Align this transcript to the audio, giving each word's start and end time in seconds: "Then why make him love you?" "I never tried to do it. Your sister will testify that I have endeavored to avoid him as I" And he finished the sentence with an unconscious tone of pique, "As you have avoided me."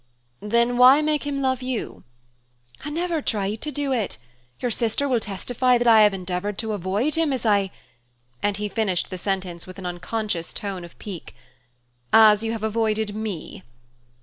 "Then 0.41 0.77
why 0.79 1.03
make 1.03 1.27
him 1.27 1.43
love 1.43 1.61
you?" 1.61 2.03
"I 2.83 2.89
never 2.89 3.21
tried 3.21 3.61
to 3.61 3.71
do 3.71 3.91
it. 3.91 4.17
Your 4.59 4.71
sister 4.71 5.07
will 5.07 5.19
testify 5.19 5.77
that 5.77 5.85
I 5.85 6.01
have 6.01 6.11
endeavored 6.11 6.57
to 6.57 6.73
avoid 6.73 7.13
him 7.13 7.31
as 7.31 7.45
I" 7.45 7.69
And 8.41 8.57
he 8.57 8.67
finished 8.67 9.11
the 9.11 9.19
sentence 9.19 9.67
with 9.67 9.77
an 9.77 9.85
unconscious 9.85 10.53
tone 10.53 10.83
of 10.83 10.97
pique, 10.97 11.35
"As 12.11 12.41
you 12.41 12.51
have 12.51 12.63
avoided 12.63 13.13
me." 13.13 13.61